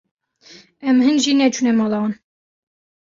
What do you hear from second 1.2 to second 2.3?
jî neçûne mala wan.